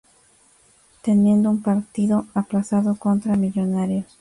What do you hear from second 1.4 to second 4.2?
un partido aplazado, contra Millonarios.